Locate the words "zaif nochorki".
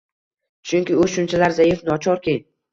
1.61-2.39